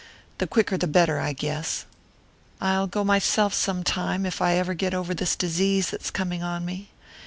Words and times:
The 0.39 0.47
quicker 0.47 0.77
the 0.77 0.87
better, 0.87 1.19
I 1.19 1.31
guess. 1.33 1.85
I'll 2.59 2.87
go 2.87 3.03
myself 3.03 3.53
sometime, 3.53 4.25
if 4.25 4.41
I 4.41 4.55
ever 4.55 4.73
get 4.73 4.95
over 4.95 5.13
this 5.13 5.35
disease 5.35 5.91
that's 5.91 6.09
coming 6.09 6.41
on 6.41 6.65
me. 6.65 6.89